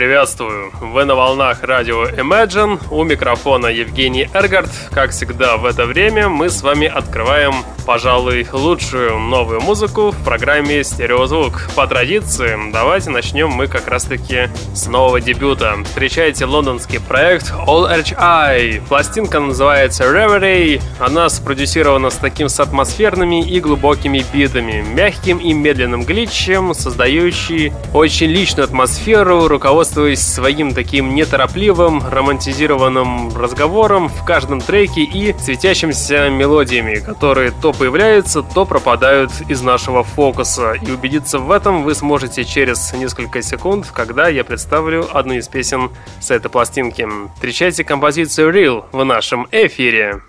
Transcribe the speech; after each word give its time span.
Приветствую! 0.00 0.72
Вы 0.80 1.04
на 1.04 1.14
волнах 1.14 1.62
радио 1.62 2.04
Imagine. 2.04 2.80
У 2.90 3.04
микрофона 3.04 3.66
Евгений 3.66 4.30
Эргард. 4.32 4.70
Как 4.92 5.10
всегда 5.10 5.58
в 5.58 5.66
это 5.66 5.84
время 5.84 6.30
мы 6.30 6.48
с 6.48 6.62
вами 6.62 6.86
открываем, 6.86 7.52
пожалуй, 7.84 8.46
лучшую 8.50 9.18
новую 9.18 9.60
музыку 9.60 10.12
в 10.12 10.24
программе 10.24 10.82
«Стереозвук». 10.84 11.68
По 11.76 11.86
традиции, 11.86 12.56
давайте 12.72 13.10
начнем 13.10 13.50
мы 13.50 13.66
как 13.66 13.88
раз-таки 13.88 14.48
с 14.72 14.86
нового 14.86 15.20
дебюта. 15.20 15.76
Встречайте 15.84 16.46
лондонский 16.46 16.98
проект 16.98 17.52
All 17.52 17.86
RHI. 17.92 18.80
Пластинка 18.88 19.38
называется 19.38 20.04
Reverie. 20.04 20.80
Она 20.98 21.28
спродюсирована 21.28 22.08
с 22.08 22.16
таким 22.16 22.48
с 22.48 22.58
атмосферными 22.58 23.46
и 23.46 23.60
глубокими 23.60 24.24
битами, 24.32 24.82
мягким 24.94 25.36
и 25.36 25.52
медленным 25.52 26.04
глитчем, 26.04 26.72
создающий 26.72 27.74
очень 27.92 28.28
личную 28.28 28.64
атмосферу, 28.64 29.46
руководство 29.46 29.89
руководствуясь 29.90 30.20
своим 30.20 30.72
таким 30.72 31.14
неторопливым, 31.14 32.02
романтизированным 32.06 33.36
разговором 33.36 34.08
в 34.08 34.24
каждом 34.24 34.60
треке 34.60 35.02
и 35.02 35.34
светящимся 35.38 36.30
мелодиями, 36.30 36.96
которые 36.96 37.50
то 37.50 37.72
появляются, 37.72 38.42
то 38.42 38.64
пропадают 38.64 39.32
из 39.48 39.62
нашего 39.62 40.04
фокуса. 40.04 40.74
И 40.74 40.90
убедиться 40.90 41.38
в 41.38 41.50
этом 41.50 41.82
вы 41.82 41.94
сможете 41.94 42.44
через 42.44 42.92
несколько 42.92 43.42
секунд, 43.42 43.86
когда 43.92 44.28
я 44.28 44.44
представлю 44.44 45.08
одну 45.12 45.34
из 45.34 45.48
песен 45.48 45.90
с 46.20 46.30
этой 46.30 46.50
пластинки. 46.50 47.06
Встречайте 47.34 47.82
композицию 47.82 48.54
Real 48.54 48.84
в 48.92 49.04
нашем 49.04 49.48
эфире. 49.50 50.20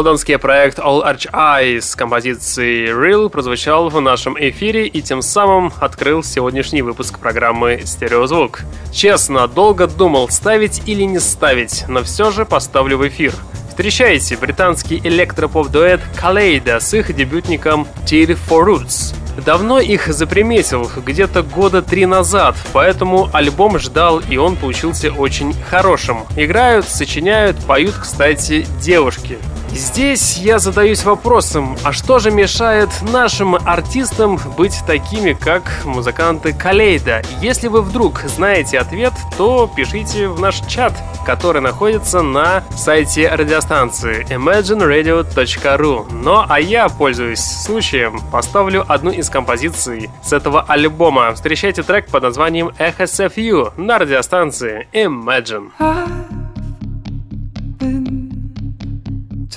Лондонский 0.00 0.38
проект 0.38 0.78
All 0.78 1.04
Arch 1.04 1.30
Eyes 1.30 1.82
с 1.82 1.94
композицией 1.94 2.86
Real 2.86 3.28
прозвучал 3.28 3.90
в 3.90 4.00
нашем 4.00 4.34
эфире 4.40 4.86
и 4.86 5.02
тем 5.02 5.20
самым 5.20 5.74
открыл 5.78 6.22
сегодняшний 6.22 6.80
выпуск 6.80 7.18
программы 7.18 7.82
«Стереозвук». 7.84 8.60
Честно, 8.94 9.46
долго 9.46 9.86
думал, 9.86 10.30
ставить 10.30 10.80
или 10.86 11.02
не 11.02 11.18
ставить, 11.18 11.84
но 11.86 12.02
все 12.02 12.30
же 12.30 12.46
поставлю 12.46 12.96
в 12.96 13.06
эфир. 13.06 13.34
Встречайте 13.68 14.38
британский 14.38 14.98
электропоп-дуэт 15.04 16.00
Kaleida 16.16 16.80
с 16.80 16.94
их 16.94 17.14
дебютником 17.14 17.86
Tear 18.06 18.38
for 18.48 18.64
Roots. 18.64 19.14
Давно 19.44 19.80
их 19.80 20.06
заприметил, 20.06 20.90
где-то 20.96 21.42
года 21.42 21.82
три 21.82 22.06
назад, 22.06 22.56
поэтому 22.72 23.28
альбом 23.34 23.78
ждал, 23.78 24.20
и 24.20 24.38
он 24.38 24.56
получился 24.56 25.12
очень 25.12 25.54
хорошим. 25.68 26.24
Играют, 26.36 26.88
сочиняют, 26.88 27.58
поют, 27.66 27.94
кстати, 28.00 28.66
девушки. 28.80 29.38
Здесь 29.72 30.38
я 30.38 30.58
задаюсь 30.58 31.04
вопросом, 31.04 31.76
а 31.84 31.92
что 31.92 32.18
же 32.18 32.30
мешает 32.30 32.88
нашим 33.12 33.54
артистам 33.54 34.38
быть 34.56 34.78
такими, 34.86 35.32
как 35.32 35.62
музыканты 35.84 36.52
Калейда? 36.52 37.22
Если 37.40 37.68
вы 37.68 37.82
вдруг 37.82 38.20
знаете 38.26 38.78
ответ, 38.78 39.12
то 39.38 39.70
пишите 39.74 40.28
в 40.28 40.40
наш 40.40 40.60
чат, 40.66 40.92
который 41.24 41.62
находится 41.62 42.22
на 42.22 42.64
сайте 42.76 43.28
радиостанции 43.28 44.26
imagineradio.ru. 44.28 46.06
Ну 46.10 46.44
а 46.48 46.60
я, 46.60 46.88
пользуюсь 46.88 47.40
случаем, 47.40 48.20
поставлю 48.32 48.84
одну 48.88 49.10
из 49.10 49.30
композиций 49.30 50.10
с 50.22 50.32
этого 50.32 50.62
альбома. 50.62 51.32
Встречайте 51.34 51.82
трек 51.82 52.08
под 52.08 52.24
названием 52.24 52.68
FU 52.78 53.72
на 53.76 53.98
радиостанции 53.98 54.88
Imagine. 54.92 56.39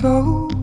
so 0.04 0.53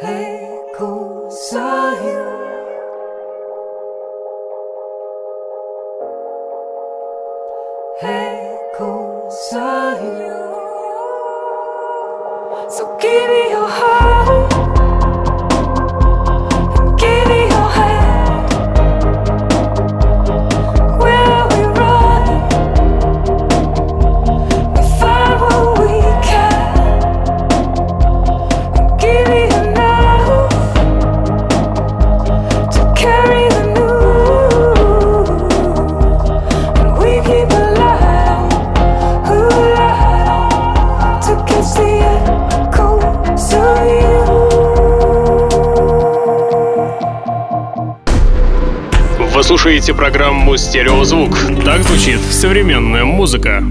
Hey. 0.00 0.49
Слушаете 49.90 49.94
программу 49.94 50.56
«Стереозвук». 50.56 51.32
Так 51.64 51.82
звучит 51.82 52.20
современная 52.20 53.04
музыка. 53.04 53.62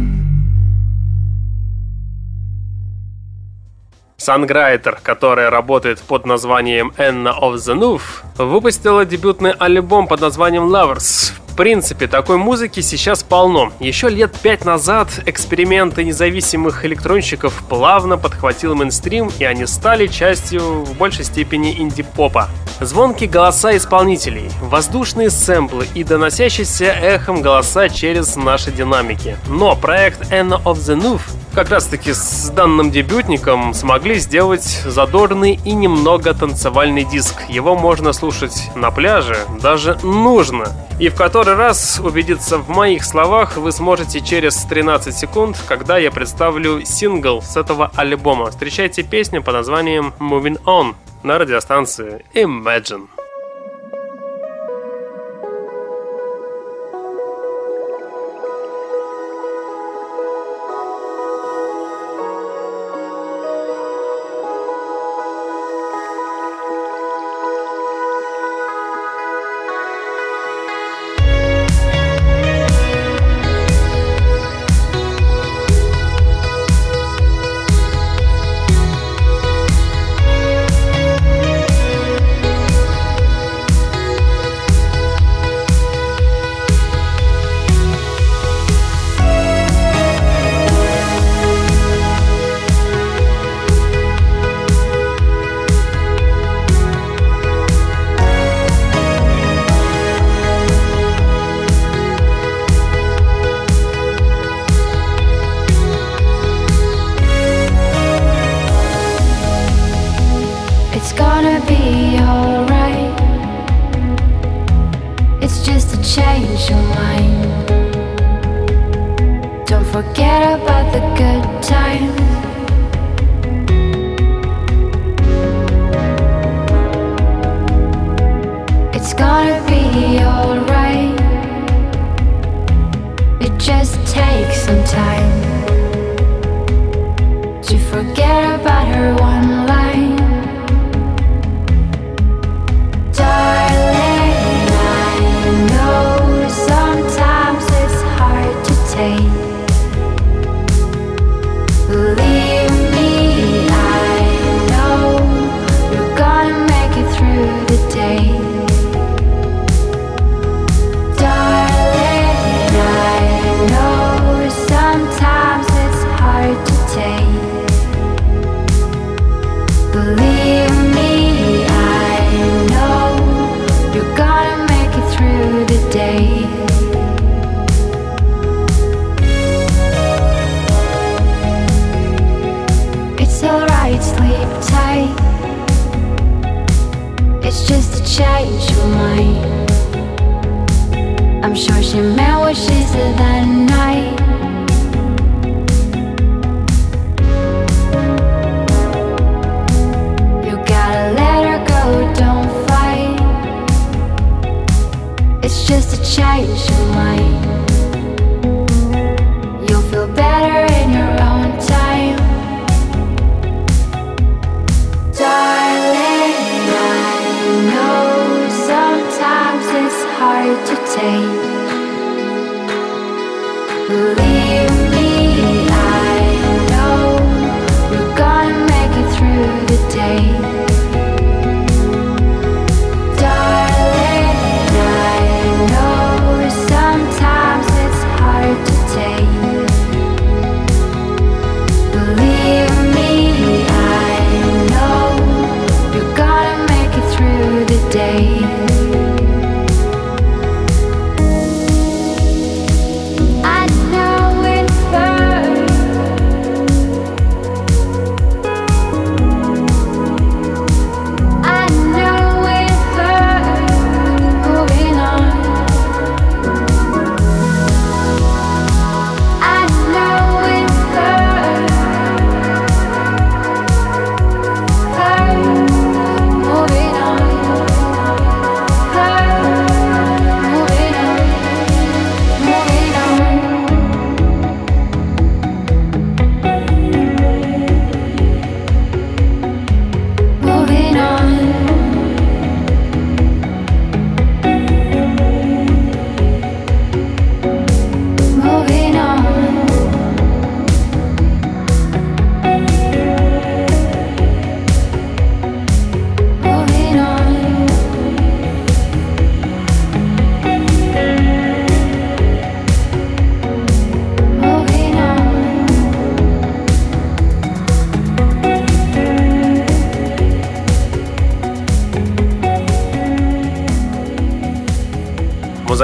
Санграйтер, 4.18 5.00
которая 5.02 5.50
работает 5.50 6.02
под 6.02 6.26
названием 6.26 6.92
Anna 6.98 7.34
of 7.40 7.56
the 7.56 7.74
Noof, 7.74 8.02
выпустила 8.38 9.06
дебютный 9.06 9.52
альбом 9.52 10.08
под 10.08 10.20
названием 10.20 10.64
Lovers 10.64 11.32
принципе, 11.60 12.08
такой 12.08 12.38
музыки 12.38 12.80
сейчас 12.80 13.22
полно. 13.22 13.74
Еще 13.82 14.08
лет 14.08 14.32
пять 14.32 14.64
назад 14.64 15.10
эксперименты 15.26 16.06
независимых 16.06 16.86
электронщиков 16.86 17.66
плавно 17.68 18.18
подхватил 18.18 18.76
мейнстрим, 18.76 19.30
и 19.40 19.44
они 19.44 19.66
стали 19.66 20.08
частью 20.08 20.86
в 20.86 20.96
большей 20.96 21.26
степени 21.26 21.78
инди-попа. 21.78 22.48
Звонкие 22.80 23.30
голоса 23.30 23.76
исполнителей, 23.76 24.50
воздушные 24.62 25.30
сэмплы 25.30 25.86
и 25.94 26.06
доносящиеся 26.06 26.86
эхом 26.86 27.42
голоса 27.42 27.90
через 27.90 28.38
наши 28.38 28.72
динамики. 28.72 29.36
Но 29.50 29.76
проект 29.76 30.32
Anna 30.32 30.64
of 30.64 30.76
the 30.76 30.96
Noof 30.96 31.24
как 31.54 31.70
раз 31.70 31.88
таки 31.88 32.14
с 32.14 32.50
данным 32.50 32.92
дебютником 32.92 33.74
смогли 33.74 34.16
сделать 34.16 34.84
задорный 34.86 35.60
и 35.66 35.74
немного 35.74 36.34
танцевальный 36.34 37.04
диск. 37.04 37.50
Его 37.50 37.76
можно 37.76 38.14
слушать 38.14 38.70
на 38.76 38.92
пляже, 38.92 39.38
даже 39.62 39.98
нужно. 40.04 40.68
И 41.00 41.10
в 41.10 41.16
который 41.16 41.56
раз 41.56 42.00
убедиться 42.04 42.58
в 42.58 42.70
моих 42.70 43.04
словах 43.04 43.58
вы 43.58 43.72
сможете 43.72 44.22
через 44.22 44.56
13 44.64 45.16
секунд, 45.16 45.58
когда 45.68 45.98
я 45.98 46.12
представлю 46.12 46.86
сингл 46.86 47.42
с 47.42 47.58
этого 47.58 47.92
альбома. 47.96 48.52
Встречайте 48.52 49.04
песню 49.04 49.42
под 49.42 49.56
названием 49.56 50.14
Moving 50.20 50.62
On 50.64 50.96
на 51.24 51.38
радиостанции 51.38 52.26
Imagine. 52.34 53.19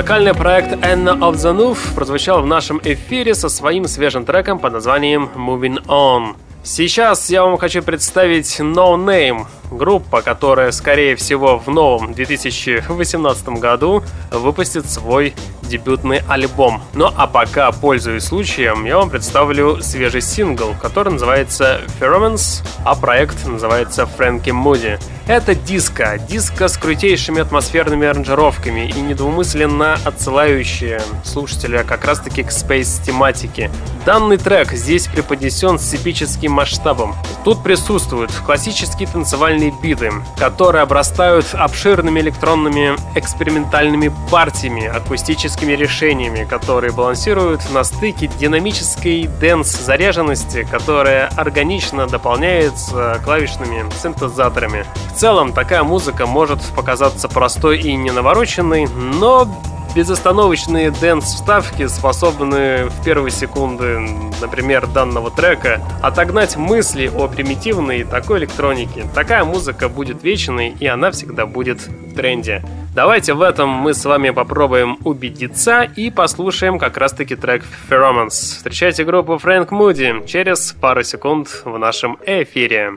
Музыкальный 0.05 0.35
проект 0.35 0.71
Anna 0.85 1.17
of 1.17 1.33
the 1.33 1.51
Noof 1.51 1.95
прозвучал 1.95 2.43
в 2.43 2.45
нашем 2.45 2.79
эфире 2.83 3.33
со 3.33 3.49
своим 3.49 3.87
свежим 3.87 4.23
треком 4.23 4.59
под 4.59 4.73
названием 4.73 5.31
Moving 5.35 5.83
On. 5.87 6.35
Сейчас 6.63 7.31
я 7.31 7.43
вам 7.43 7.57
хочу 7.57 7.81
представить 7.81 8.59
No 8.59 8.97
Name, 8.97 9.47
группа, 9.71 10.21
которая, 10.21 10.69
скорее 10.69 11.15
всего, 11.15 11.57
в 11.57 11.69
новом 11.69 12.13
2018 12.13 13.49
году 13.49 14.03
выпустит 14.29 14.87
свой 14.87 15.33
дебютный 15.65 16.21
альбом. 16.27 16.81
Ну 16.93 17.11
а 17.15 17.27
пока, 17.27 17.71
пользуясь 17.71 18.25
случаем, 18.25 18.85
я 18.85 18.97
вам 18.97 19.09
представлю 19.09 19.81
свежий 19.81 20.21
сингл, 20.21 20.75
который 20.81 21.13
называется 21.13 21.81
Pheromones, 21.99 22.63
а 22.83 22.95
проект 22.95 23.45
называется 23.45 24.07
Frankie 24.17 24.51
Moody. 24.51 24.99
Это 25.27 25.55
диско, 25.55 26.19
диско 26.29 26.67
с 26.67 26.77
крутейшими 26.77 27.41
атмосферными 27.41 28.05
аранжировками 28.05 28.87
и 28.87 29.01
недвумысленно 29.01 29.97
отсылающие 30.05 31.01
слушателя 31.23 31.83
как 31.83 32.05
раз 32.05 32.19
таки 32.19 32.43
к 32.43 32.51
спейс 32.51 33.01
тематике. 33.03 33.71
Данный 34.05 34.37
трек 34.37 34.71
здесь 34.73 35.07
преподнесен 35.07 35.79
с 35.79 35.95
эпическим 35.95 36.51
масштабом. 36.51 37.15
Тут 37.43 37.63
присутствуют 37.63 38.31
классические 38.45 39.07
танцевальные 39.07 39.73
биты, 39.81 40.11
которые 40.37 40.83
обрастают 40.83 41.47
обширными 41.53 42.19
электронными 42.19 42.95
экспериментальными 43.15 44.11
партиями, 44.29 44.85
акустическими 44.85 45.54
решениями, 45.63 46.43
которые 46.43 46.91
балансируют 46.91 47.61
на 47.71 47.83
стыке 47.83 48.27
динамической 48.27 49.27
дэнс-заряженности, 49.39 50.67
которая 50.69 51.27
органично 51.35 52.07
дополняется 52.07 53.19
клавишными 53.23 53.89
синтезаторами. 54.01 54.85
В 55.13 55.17
целом, 55.17 55.53
такая 55.53 55.83
музыка 55.83 56.25
может 56.25 56.61
показаться 56.75 57.27
простой 57.27 57.79
и 57.79 57.95
ненавороченной, 57.95 58.87
но 58.87 59.47
безостановочные 59.95 60.91
дэнс-вставки 60.91 61.87
способны 61.87 62.85
в 62.89 63.03
первые 63.03 63.31
секунды, 63.31 63.99
например, 64.41 64.87
данного 64.87 65.31
трека, 65.31 65.81
отогнать 66.03 66.57
мысли 66.57 67.07
о 67.07 67.27
примитивной 67.29 68.03
такой 68.03 68.39
электронике. 68.39 69.05
Такая 69.15 69.45
музыка 69.45 69.87
будет 69.87 70.21
вечной, 70.21 70.75
и 70.79 70.85
она 70.85 71.11
всегда 71.11 71.45
будет 71.45 71.87
в 71.87 72.13
тренде. 72.13 72.61
Давайте 72.93 73.33
в 73.33 73.41
этом 73.41 73.69
мы 73.69 73.93
с 73.93 74.03
вами 74.05 74.29
попробуем 74.31 74.97
убедиться 75.03 75.83
и 75.83 76.11
послушаем 76.11 76.77
как 76.77 76.97
раз-таки 76.97 77.35
трек 77.35 77.63
Pheromones. 77.89 78.29
Встречайте 78.29 79.05
группу 79.05 79.37
Фрэнк 79.37 79.71
Муди 79.71 80.23
через 80.27 80.73
пару 80.73 81.03
секунд 81.03 81.61
в 81.63 81.77
нашем 81.77 82.17
эфире. 82.25 82.93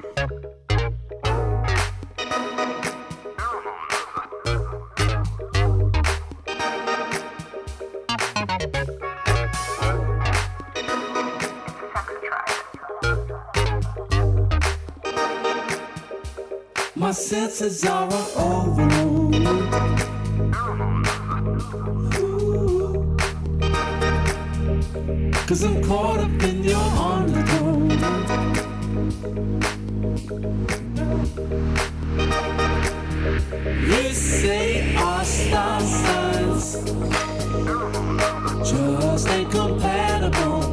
My 17.08 17.14
senses 17.14 17.86
are 17.86 18.06
overload. 18.36 19.32
Cause 25.46 25.62
I'm 25.64 25.82
caught 25.84 26.18
up 26.20 26.42
in 26.42 26.62
your 26.62 26.76
undertow. 26.76 27.78
You 33.86 34.12
say 34.12 34.94
our 34.96 35.24
star 35.24 35.80
signs 35.80 36.74
just 38.70 39.28
ain't 39.30 39.50
compatible. 39.50 40.67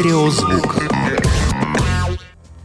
Стереозвук. 0.00 0.76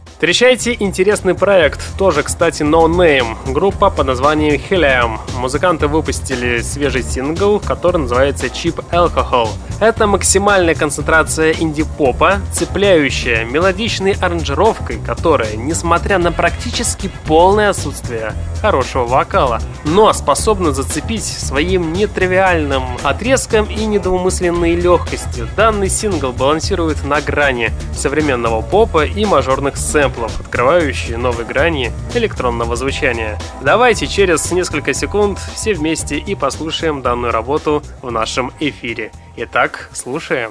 Встречайте 0.06 0.74
интересный 0.80 1.34
проект, 1.34 1.82
тоже, 1.98 2.22
кстати, 2.22 2.62
No 2.62 2.86
Name, 2.86 3.36
группа 3.52 3.90
под 3.90 4.06
названием 4.06 4.54
Helium. 4.54 5.18
Музыканты 5.36 5.86
выпустили 5.86 6.62
свежий 6.62 7.02
сингл, 7.02 7.60
который 7.60 7.98
называется 7.98 8.46
Cheap 8.46 8.82
Alcohol. 8.90 9.50
Это 9.78 10.06
максимальная 10.06 10.74
концентрация 10.74 11.52
инди-попа, 11.52 12.40
цепляющая 12.50 13.44
мелодичной 13.44 14.12
аранжировкой, 14.12 14.98
которая, 15.04 15.56
несмотря 15.56 16.16
на 16.16 16.32
практически 16.32 17.10
полное 17.26 17.68
отсутствие 17.68 18.32
хорошего 18.66 19.04
вокала, 19.04 19.60
но 19.84 20.12
способна 20.12 20.72
зацепить 20.72 21.24
своим 21.24 21.92
нетривиальным 21.92 22.82
отрезком 23.04 23.66
и 23.66 23.86
недвумысленной 23.86 24.74
легкостью. 24.74 25.48
Данный 25.56 25.88
сингл 25.88 26.32
балансирует 26.32 27.04
на 27.04 27.20
грани 27.20 27.70
современного 27.94 28.62
попа 28.62 29.06
и 29.06 29.24
мажорных 29.24 29.76
сэмплов, 29.76 30.40
открывающие 30.40 31.16
новые 31.16 31.46
грани 31.46 31.92
электронного 32.14 32.74
звучания. 32.74 33.38
Давайте 33.62 34.08
через 34.08 34.50
несколько 34.50 34.92
секунд 34.94 35.38
все 35.54 35.72
вместе 35.72 36.16
и 36.18 36.34
послушаем 36.34 37.02
данную 37.02 37.32
работу 37.32 37.84
в 38.02 38.10
нашем 38.10 38.52
эфире. 38.58 39.12
Итак, 39.36 39.90
слушаем. 39.92 40.50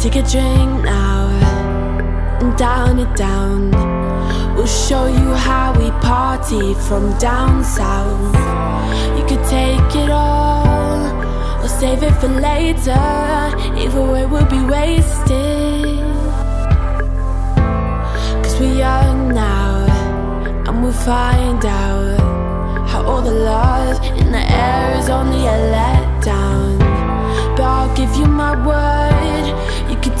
Take 0.00 0.16
a 0.16 0.22
drink 0.22 0.82
now, 0.82 1.01
down 2.50 2.98
it 2.98 3.14
down. 3.16 3.70
We'll 4.54 4.66
show 4.66 5.06
you 5.06 5.34
how 5.34 5.72
we 5.78 5.90
party 6.02 6.74
from 6.86 7.16
down 7.18 7.64
south. 7.64 8.34
You 9.16 9.24
could 9.26 9.44
take 9.48 9.90
it 10.02 10.10
all. 10.10 11.00
We'll 11.58 11.68
save 11.68 12.02
it 12.02 12.14
for 12.20 12.28
later. 12.28 13.06
Either 13.82 14.02
way, 14.12 14.26
we'll 14.26 14.46
be 14.46 14.62
wasted. 14.64 15.98
Cause 18.42 18.54
we're 18.60 18.74
young 18.74 19.28
now, 19.28 19.86
and 20.66 20.82
we'll 20.82 20.92
find 20.92 21.64
out 21.64 22.18
how 22.90 23.04
all 23.04 23.22
the 23.22 23.30
love 23.30 24.04
in 24.20 24.32
the 24.32 24.44
air 24.66 24.98
is 24.98 25.08
only 25.08 25.46
a 25.46 25.58
letdown. 25.74 26.78
But 27.56 27.64
I'll 27.64 27.96
give 27.96 28.14
you 28.16 28.26
my 28.26 28.54
word, 28.66 29.44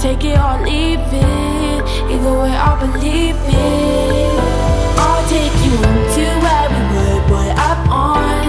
take 0.02 0.24
it 0.24 0.36
or 0.36 0.58
leave 0.66 0.98
it. 0.98 1.82
Either 2.10 2.34
way, 2.40 2.50
I'll 2.50 2.80
believe 2.86 3.36
it. 3.38 4.32
I'll 4.98 5.24
take 5.28 5.56
you 5.66 5.78
to 6.14 6.24
where 6.42 6.66
we 6.72 6.80
were, 6.94 7.20
boy, 7.28 7.48
up 7.70 7.82
on 7.88 8.42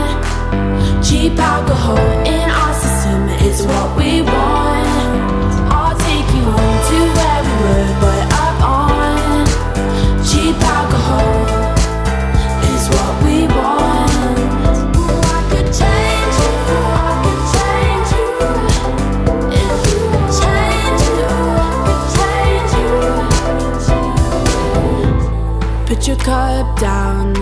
cheap 1.03 1.37
alcohol 1.37 2.07
in 2.25 2.49
our 2.49 2.73
system, 2.73 3.21
it's 3.45 3.61
what 3.61 3.95
we 3.95 4.02
cup 26.23 26.79
down, 26.79 27.35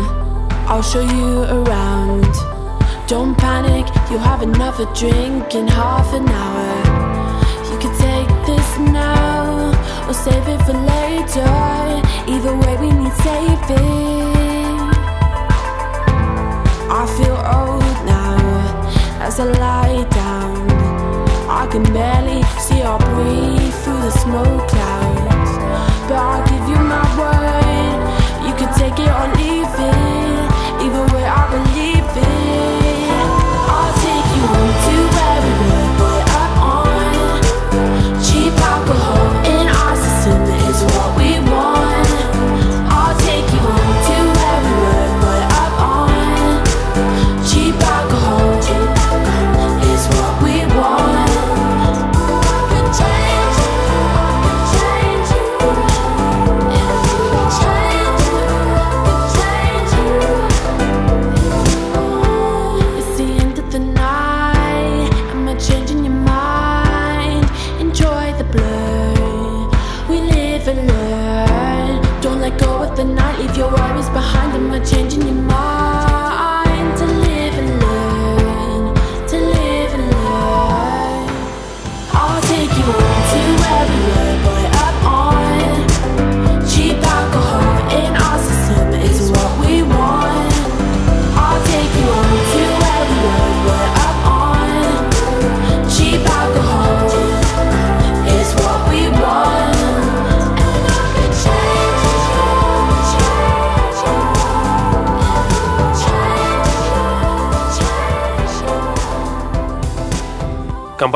I'll 0.68 0.82
show 0.82 1.02
you 1.02 1.44
around. 1.44 2.34
Don't 3.08 3.38
panic, 3.38 3.86
you'll 4.10 4.20
have 4.20 4.42
another 4.42 4.86
drink 4.96 5.54
in 5.54 5.68
half 5.68 6.12
an 6.14 6.28
hour. 6.28 6.74
You 7.70 7.78
could 7.78 7.96
take 8.00 8.30
this 8.48 8.70
now 8.80 9.70
or 10.08 10.14
save 10.14 10.48
it 10.48 10.62
for 10.66 10.74
later. 10.74 11.54
Either 12.34 12.54
way, 12.58 12.76
we 12.84 12.90
need 12.92 13.14
saving. 13.22 14.90
I 17.00 17.04
feel 17.18 17.38
old 17.60 17.98
now 18.06 18.38
as 19.22 19.40
I 19.40 19.46
lie 19.46 20.04
down. 20.10 20.72
I 21.50 21.68
can 21.68 21.84
barely 21.94 22.42
see 22.66 22.82
or 22.82 22.98
breathe 22.98 23.74
through 23.84 24.02
the 24.08 24.12
smoke 24.12 24.68
clouds. 24.70 25.52
But 26.08 26.18
I'll 26.18 26.44
give 26.50 26.66
you 26.68 26.80
my 26.96 27.06
word, 27.20 28.00
you 28.62 28.68
can 28.68 28.78
take 28.78 29.00
it 29.00 29.10
or 29.10 29.28
leave 29.38 29.66
it. 29.66 30.51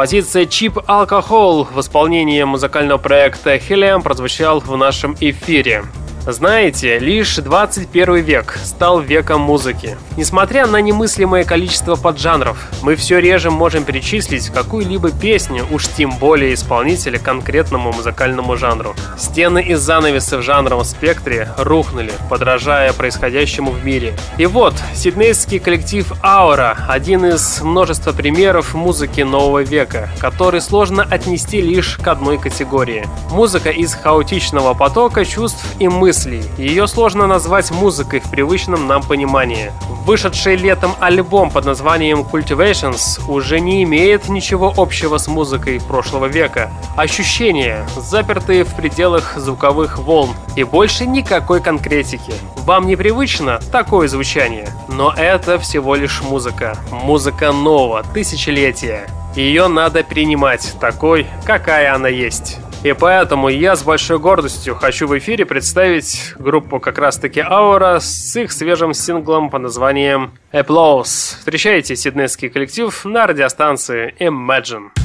Композиция 0.06 0.44
Cheap 0.44 0.86
Alcohol 0.86 1.66
в 1.74 1.80
исполнении 1.80 2.44
музыкального 2.44 3.00
проекта 3.00 3.56
Helium 3.56 4.04
прозвучал 4.04 4.60
в 4.60 4.78
нашем 4.78 5.18
эфире. 5.20 5.84
Знаете, 6.28 7.00
лишь 7.00 7.38
21 7.38 8.18
век 8.18 8.56
стал 8.64 9.00
веком 9.00 9.42
музыки. 9.42 9.98
Несмотря 10.18 10.66
на 10.66 10.78
немыслимое 10.78 11.44
количество 11.44 11.96
поджанров, 11.96 12.58
мы 12.82 12.96
все 12.96 13.20
реже 13.20 13.52
можем 13.52 13.84
перечислить 13.84 14.50
какую-либо 14.50 15.12
песню, 15.12 15.66
уж 15.72 15.88
тем 15.88 16.12
более 16.12 16.54
исполнителя 16.54 17.20
конкретному 17.20 17.92
музыкальному 17.92 18.56
жанру. 18.56 18.96
Стены 19.18 19.62
и 19.62 19.74
занавесы 19.74 20.38
в 20.38 20.42
жанровом 20.42 20.86
спектре 20.86 21.50
рухнули, 21.58 22.14
подражая 22.30 22.94
происходящему 22.94 23.72
в 23.72 23.84
мире. 23.84 24.18
И 24.38 24.46
вот, 24.46 24.74
сиднейский 24.94 25.60
коллектив 25.60 26.14
Аура– 26.24 26.78
один 26.88 27.26
из 27.26 27.62
множества 27.62 28.14
примеров 28.14 28.74
музыки 28.74 29.20
нового 29.22 29.64
века, 29.64 30.10
который 30.20 30.62
сложно 30.62 31.04
отнести 31.04 31.60
лишь 31.60 31.98
к 31.98 32.08
одной 32.08 32.38
категории. 32.38 33.06
Музыка 33.32 33.70
из 33.70 33.94
хаотичного 33.94 34.76
потока 34.76 35.26
чувств 35.26 35.66
и 35.80 35.90
мыслей. 35.90 36.44
Ее 36.58 36.88
сложно 36.88 37.28
назвать 37.28 37.72
музыкой 37.72 38.22
в 38.22 38.32
привычном 38.32 38.88
нам 38.88 39.04
понимании. 39.04 39.72
Вышедший 40.06 40.56
летом 40.56 40.94
альбом 41.00 41.50
под 41.50 41.66
названием 41.66 42.20
Cultivations 42.20 43.20
уже 43.28 43.60
не 43.60 43.82
имеет 43.82 44.30
ничего 44.30 44.72
общего 44.78 45.18
с 45.18 45.28
музыкой 45.28 45.82
прошлого 45.82 46.28
века. 46.28 46.70
Ощущения, 46.96 47.88
запертые 47.98 48.66
в 48.66 48.76
пределах 48.76 49.36
звуковых 49.36 49.98
волн, 49.98 50.36
и 50.56 50.64
больше 50.64 51.08
никакой 51.08 51.60
конкретики. 51.60 52.36
Вам 52.58 52.86
непривычно 52.86 53.60
такое 53.72 54.08
звучание, 54.08 54.70
но 54.88 55.12
это 55.12 55.58
всего 55.58 55.96
лишь 55.96 56.22
музыка. 56.22 56.78
Музыка 56.92 57.52
нового 57.52 58.04
тысячелетия. 58.04 59.08
Ее 59.36 59.68
надо 59.68 60.04
принимать 60.04 60.76
такой, 60.80 61.26
какая 61.46 61.96
она 61.96 62.10
есть. 62.10 62.60
И 62.86 62.94
поэтому 62.94 63.50
я 63.50 63.76
с 63.76 63.82
большой 63.82 64.20
гордостью 64.20 64.76
хочу 64.76 65.08
в 65.08 65.18
эфире 65.18 65.44
представить 65.44 66.36
группу 66.38 66.80
как 66.80 67.00
раз-таки 67.00 67.40
Аура 67.42 67.98
с 68.00 68.36
их 68.36 68.52
свежим 68.52 68.94
синглом 68.94 69.50
по 69.50 69.58
названием 69.58 70.34
Applause. 70.54 71.40
Встречайте 71.40 71.96
сиднейский 71.96 72.48
коллектив 72.48 73.04
на 73.06 73.26
радиостанции 73.26 74.14
Imagine. 74.20 75.05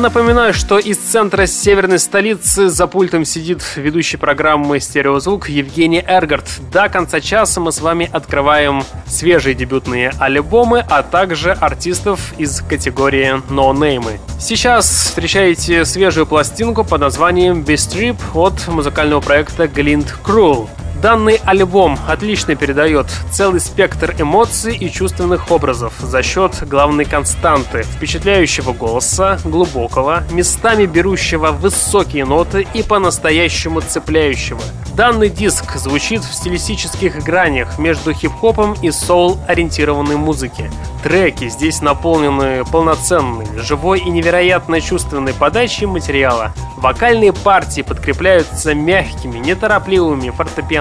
Напоминаю, 0.00 0.54
что 0.54 0.78
из 0.78 0.96
центра 0.96 1.44
северной 1.44 1.98
столицы 1.98 2.70
за 2.70 2.86
пультом 2.86 3.26
сидит 3.26 3.60
ведущий 3.76 4.16
программы 4.16 4.80
«Стереозвук» 4.80 5.50
Евгений 5.50 6.02
Эргард. 6.04 6.46
До 6.72 6.88
конца 6.88 7.20
часа 7.20 7.60
мы 7.60 7.70
с 7.70 7.82
вами 7.82 8.08
открываем 8.10 8.82
свежие 9.06 9.54
дебютные 9.54 10.12
альбомы, 10.18 10.82
а 10.88 11.02
также 11.02 11.52
артистов 11.52 12.32
из 12.38 12.62
категории 12.62 13.42
«No-неймы». 13.50 14.20
Сейчас 14.38 14.88
встречаете 14.90 15.84
свежую 15.84 16.24
пластинку 16.24 16.82
под 16.82 17.02
названием 17.02 17.60
«Beast 17.60 17.94
Trip» 17.94 18.16
от 18.32 18.68
музыкального 18.68 19.20
проекта 19.20 19.64
Glint 19.64 20.14
Cruel. 20.24 20.66
Данный 21.00 21.40
альбом 21.46 21.98
отлично 22.06 22.56
передает 22.56 23.06
целый 23.32 23.60
спектр 23.60 24.14
эмоций 24.18 24.76
и 24.76 24.90
чувственных 24.90 25.50
образов 25.50 25.94
за 25.98 26.22
счет 26.22 26.68
главной 26.68 27.06
константы– 27.06 27.82
впечатляющего 27.96 28.74
голоса, 28.74 29.38
глубокого, 29.42 30.24
местами 30.30 30.84
берущего 30.84 31.52
высокие 31.52 32.26
ноты 32.26 32.66
и 32.74 32.82
по-настоящему 32.82 33.80
цепляющего. 33.80 34.60
Данный 34.94 35.30
диск 35.30 35.76
звучит 35.76 36.22
в 36.22 36.34
стилистических 36.34 37.24
гранях 37.24 37.78
между 37.78 38.12
хип-хопом 38.12 38.74
и 38.82 38.90
соул-ориентированной 38.90 40.16
музыки. 40.16 40.70
Треки 41.02 41.48
здесь 41.48 41.80
наполнены 41.80 42.64
полноценной, 42.70 43.46
живой 43.56 44.00
и 44.00 44.10
невероятно 44.10 44.82
чувственной 44.82 45.32
подачей 45.32 45.86
материала. 45.86 46.52
Вокальные 46.76 47.32
партии 47.32 47.80
подкрепляются 47.82 48.74
мягкими, 48.74 49.38
неторопливыми 49.38 50.30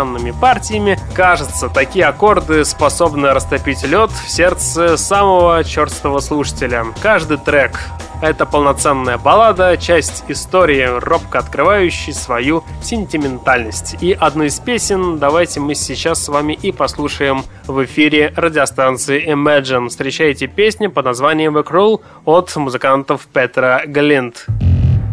фортепианными 0.10 0.32
партиями. 0.32 1.00
Кажется, 1.14 1.70
такие 1.70 2.06
аккорды 2.06 2.66
способны 2.66 3.34
растопить 3.34 3.84
лед 3.84 4.12
в 4.12 4.30
сердце 4.30 4.98
самого 4.98 5.64
черстого 5.64 6.20
слушателя. 6.20 6.86
Каждый 7.02 7.38
трек 7.38 7.80
это 8.22 8.46
полноценная 8.46 9.18
баллада, 9.18 9.78
часть 9.78 10.26
истории, 10.28 10.86
робко 11.00 11.40
открывающей 11.40 12.14
свою 12.14 12.66
сентиментальность. 12.82 13.96
И 14.02 14.12
одну 14.12 14.44
из 14.44 14.60
песен 14.60 15.20
давайте 15.20 15.62
мы 15.62 15.74
сейчас 15.74 16.26
с 16.26 16.28
вами 16.28 16.54
и 16.54 16.74
послушаем 16.74 17.44
в 17.66 17.84
эфире 17.86 18.34
радиостанции 18.36 19.26
Imagine. 19.26 19.88
Встречайте 19.88 20.48
песню 20.48 20.92
под 20.92 21.06
названием 21.06 21.58
The 21.58 21.66
Cruel 21.66 22.02
от 22.26 22.54
музыкантов 22.58 23.26
Петра 23.32 23.86
Глинт. 23.86 24.48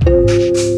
flowers 0.07 0.71
for 0.71 0.76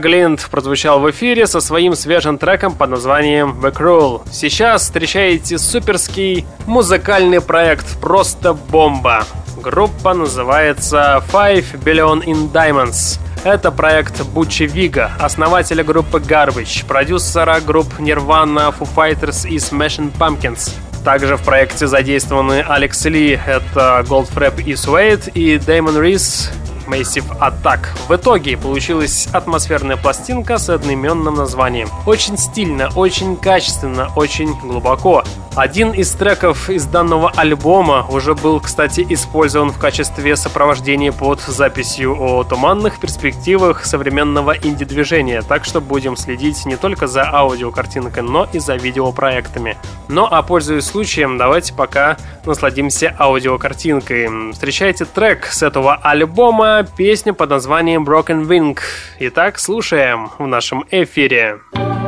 Глинт 0.00 0.48
прозвучал 0.50 0.98
в 0.98 1.10
эфире 1.10 1.46
со 1.46 1.60
своим 1.60 1.94
свежим 1.94 2.38
треком 2.38 2.74
под 2.74 2.90
названием 2.90 3.60
The 3.62 3.72
Cruel. 3.72 4.22
Сейчас 4.32 4.82
встречаете 4.82 5.58
суперский 5.58 6.46
музыкальный 6.66 7.40
проект 7.40 8.00
«Просто 8.00 8.54
бомба». 8.54 9.24
Группа 9.62 10.14
называется 10.14 11.22
Five 11.30 11.84
Billion 11.84 12.24
in 12.24 12.50
Diamonds. 12.50 13.20
Это 13.44 13.70
проект 13.70 14.22
Бучи 14.26 14.64
Вига, 14.64 15.12
основателя 15.20 15.84
группы 15.84 16.18
Garbage, 16.18 16.86
продюсера 16.86 17.60
групп 17.60 17.98
Nirvana, 17.98 18.74
Foo 18.76 18.88
Fighters 18.96 19.48
и 19.48 19.56
Smashing 19.56 20.12
Pumpkins. 20.18 20.72
Также 21.04 21.36
в 21.36 21.42
проекте 21.42 21.86
задействованы 21.86 22.64
Алекс 22.66 23.04
Ли, 23.04 23.38
это 23.46 24.04
Goldfrapp 24.06 24.62
и 24.62 24.72
Suede, 24.72 25.30
и 25.32 25.58
Дэймон 25.58 26.00
Рис, 26.00 26.50
Massive 26.90 27.38
Attack. 27.38 27.80
В 28.08 28.16
итоге 28.16 28.56
получилась 28.56 29.28
атмосферная 29.32 29.96
пластинка 29.96 30.58
с 30.58 30.68
одноименным 30.68 31.34
названием. 31.36 31.88
Очень 32.06 32.36
стильно, 32.36 32.90
очень 32.96 33.36
качественно, 33.36 34.10
очень 34.16 34.52
глубоко. 34.60 35.22
Один 35.56 35.90
из 35.90 36.12
треков 36.12 36.70
из 36.70 36.86
данного 36.86 37.30
альбома 37.30 38.06
уже 38.08 38.34
был, 38.34 38.60
кстати, 38.60 39.04
использован 39.08 39.72
в 39.72 39.78
качестве 39.78 40.36
сопровождения 40.36 41.10
под 41.10 41.40
записью 41.40 42.16
о 42.16 42.44
туманных 42.44 43.00
перспективах 43.00 43.84
современного 43.84 44.56
инди-движения, 44.56 45.42
так 45.42 45.64
что 45.64 45.80
будем 45.80 46.16
следить 46.16 46.64
не 46.66 46.76
только 46.76 47.08
за 47.08 47.28
аудиокартинкой, 47.28 48.22
но 48.22 48.48
и 48.52 48.60
за 48.60 48.76
видеопроектами. 48.76 49.76
Но, 50.08 50.28
а 50.30 50.42
пользуясь 50.42 50.84
случаем, 50.84 51.36
давайте 51.36 51.74
пока 51.74 52.16
насладимся 52.46 53.14
аудиокартинкой. 53.18 54.52
Встречайте 54.52 55.04
трек 55.04 55.46
с 55.46 55.64
этого 55.64 55.96
альбома, 55.96 56.86
песню 56.96 57.34
под 57.34 57.50
названием 57.50 58.04
Broken 58.04 58.46
Wing. 58.46 58.78
Итак, 59.18 59.58
слушаем 59.58 60.30
в 60.38 60.46
нашем 60.46 60.84
эфире. 60.92 61.58
Вы 61.72 61.99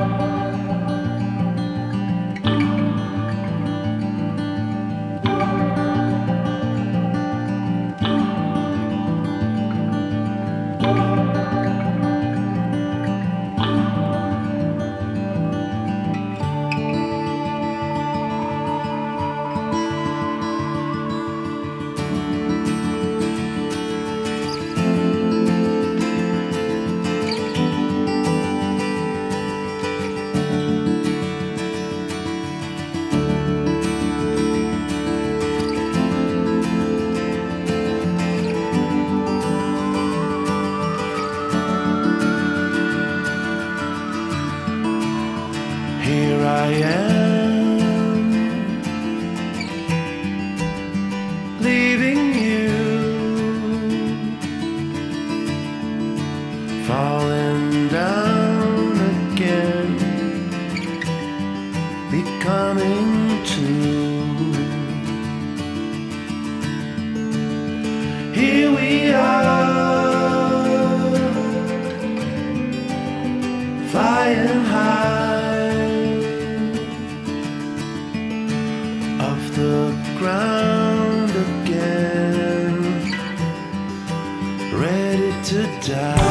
die. 85.82 86.21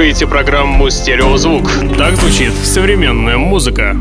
Слушаете 0.00 0.26
программу 0.26 0.88
«Стереозвук». 0.88 1.70
Так 1.98 2.14
звучит 2.14 2.54
современная 2.54 3.36
музыка. 3.36 3.94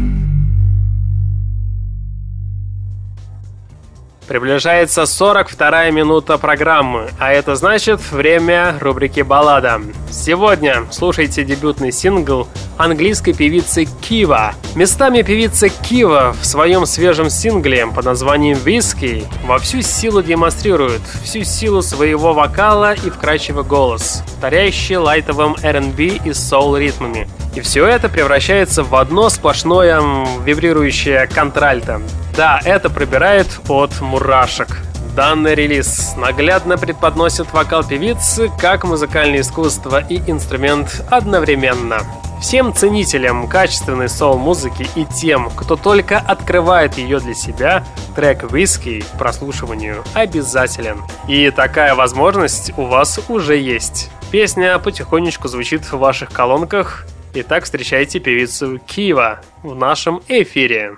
Приближается 4.25 5.05
42 5.05 5.89
минута 5.89 6.37
программы, 6.37 7.09
а 7.19 7.33
это 7.33 7.55
значит 7.55 7.99
время 8.13 8.77
рубрики 8.79 9.19
«Баллада». 9.19 9.81
Сегодня 10.09 10.85
слушайте 10.89 11.43
дебютный 11.43 11.91
сингл 11.91 12.47
английской 12.79 13.33
певицы 13.33 13.85
Кива. 14.01 14.53
Местами 14.73 15.21
певица 15.21 15.67
Кива 15.67 16.33
в 16.39 16.45
своем 16.45 16.85
свежем 16.85 17.29
сингле 17.29 17.85
под 17.87 18.05
названием 18.05 18.57
«Виски» 18.57 19.25
во 19.45 19.59
всю 19.59 19.81
силу 19.81 20.23
демонстрирует 20.23 21.01
всю 21.23 21.43
силу 21.43 21.81
своего 21.81 22.33
вокала 22.33 22.93
и 22.93 23.09
вкрадчивый 23.09 23.65
голос, 23.65 24.23
повторяющий 24.25 24.95
лайтовым 24.95 25.57
R&B 25.61 26.19
и 26.23 26.33
соул 26.33 26.77
ритмами. 26.77 27.27
И 27.53 27.59
все 27.59 27.85
это 27.85 28.07
превращается 28.07 28.83
в 28.83 28.95
одно 28.95 29.29
сплошное 29.29 30.01
вибрирующее 30.45 31.27
контральто. 31.27 32.01
Да, 32.37 32.61
это 32.63 32.89
пробирает 32.89 33.47
от 33.67 33.99
мурашек. 33.99 34.77
Данный 35.17 35.53
релиз 35.53 36.13
наглядно 36.15 36.77
преподносит 36.77 37.51
вокал 37.51 37.83
певицы 37.83 38.49
как 38.57 38.85
музыкальное 38.85 39.41
искусство 39.41 40.01
и 40.07 40.21
инструмент 40.31 41.03
одновременно. 41.09 42.03
Всем 42.41 42.73
ценителям 42.73 43.47
качественной 43.47 44.07
соул-музыки 44.07 44.87
и 44.95 45.05
тем, 45.05 45.49
кто 45.49 45.75
только 45.75 46.17
открывает 46.17 46.97
ее 46.97 47.19
для 47.19 47.33
себя, 47.33 47.83
трек 48.15 48.49
«Виски» 48.51 49.01
к 49.01 49.17
прослушиванию 49.17 50.03
обязателен. 50.13 51.01
И 51.27 51.51
такая 51.51 51.95
возможность 51.95 52.71
у 52.77 52.85
вас 52.85 53.19
уже 53.27 53.57
есть. 53.57 54.09
Песня 54.31 54.79
потихонечку 54.79 55.49
звучит 55.49 55.83
в 55.83 55.97
ваших 55.97 56.31
колонках. 56.31 57.05
Итак, 57.33 57.65
встречайте 57.65 58.19
певицу 58.19 58.79
Кива 58.87 59.41
в 59.61 59.75
нашем 59.75 60.21
эфире. 60.29 60.97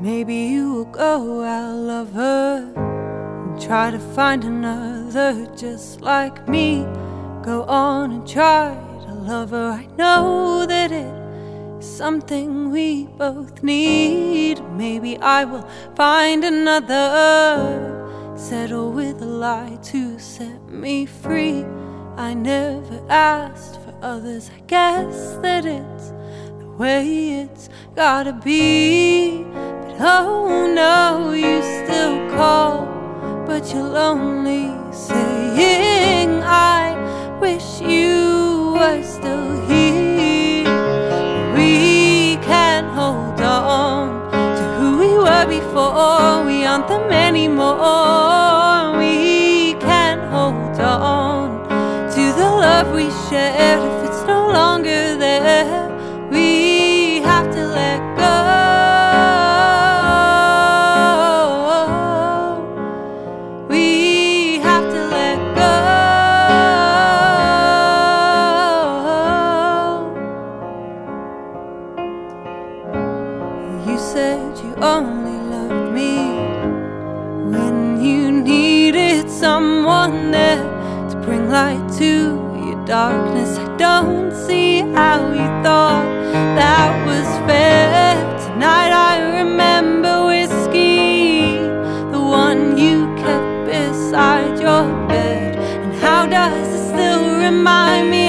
Maybe 0.00 0.48
you 0.48 0.90
go 0.90 1.44
out, 1.44 1.74
love 1.76 2.14
her, 2.14 2.64
try 3.58 3.90
to 3.90 4.00
find 4.16 4.42
another 4.44 5.46
just 5.54 6.00
like 6.00 6.48
me. 6.48 6.86
Go 7.44 7.66
on 7.68 8.12
and 8.12 8.26
try 8.26 8.74
to 9.20 9.26
love 9.26 9.50
her. 9.50 9.70
I 9.70 9.86
know 9.96 10.66
that 10.66 10.92
it's 10.92 11.86
something 11.86 12.70
we 12.70 13.06
both 13.06 13.62
need. 13.62 14.62
Maybe 14.72 15.18
I 15.18 15.44
will 15.44 15.68
find 15.94 16.44
another, 16.44 18.34
settle 18.36 18.92
with 18.92 19.22
a 19.22 19.26
lie 19.26 19.78
to 19.84 20.18
set 20.18 20.68
me 20.68 21.06
free. 21.06 21.64
I 22.16 22.34
never 22.34 23.00
asked 23.08 23.80
for 23.82 23.94
others, 24.02 24.50
I 24.54 24.60
guess 24.66 25.36
that 25.42 25.64
it's 25.64 26.08
the 26.58 26.70
way 26.78 27.40
it's 27.42 27.68
gotta 27.94 28.32
be. 28.32 29.44
But 29.44 29.96
oh 30.00 30.72
no, 30.72 31.32
you 31.32 31.62
still 31.62 32.28
call, 32.36 32.86
but 33.46 33.72
you're 33.72 33.82
lonely, 33.82 34.68
saying, 34.92 36.42
I 36.42 37.38
wish 37.40 37.80
you 37.80 38.29
were 38.80 39.02
still 39.02 39.60
here. 39.68 40.64
We 41.54 42.36
can't 42.50 42.86
hold 42.98 43.38
on 43.42 44.32
to 44.32 44.64
who 44.78 44.96
we 44.96 45.12
were 45.18 45.46
before, 45.46 46.46
we 46.46 46.64
aren't 46.64 46.88
them 46.88 47.12
anymore. 47.12 48.96
We 48.96 49.74
can't 49.74 50.22
hold 50.32 50.80
on 50.80 51.68
to 52.14 52.22
the 52.40 52.48
love 52.64 52.94
we 52.94 53.10
shared 53.28 53.99
darkness. 82.90 83.56
I 83.56 83.76
don't 83.76 84.32
see 84.32 84.80
how 84.80 85.18
you 85.32 85.46
thought 85.62 86.04
that 86.58 87.06
was 87.06 87.28
fair. 87.46 88.16
Tonight 88.46 88.90
I 88.90 89.14
remember 89.38 90.26
whiskey, 90.26 91.58
the 92.10 92.20
one 92.20 92.76
you 92.76 93.06
kept 93.22 93.70
beside 93.70 94.58
your 94.58 94.84
bed. 95.06 95.56
And 95.82 95.94
how 96.02 96.26
does 96.26 96.66
it 96.66 96.88
still 96.92 97.38
remind 97.38 98.10
me? 98.10 98.19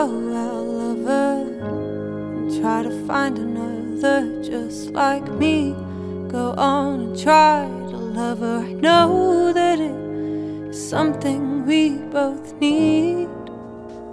call 0.00 0.34
out 0.34 0.64
lover 0.64 1.44
and 1.60 2.58
try 2.58 2.82
to 2.82 3.06
find 3.06 3.36
another 3.36 4.42
just 4.42 4.92
like 4.92 5.28
me. 5.32 5.74
Go 6.26 6.54
on 6.56 7.00
and 7.00 7.20
try 7.20 7.66
to 7.90 7.96
love 7.98 8.38
her. 8.38 8.60
I 8.60 8.72
know 8.72 9.52
that 9.52 9.78
it's 9.78 10.80
something 10.80 11.66
we 11.66 11.98
both 12.16 12.54
need. 12.54 13.39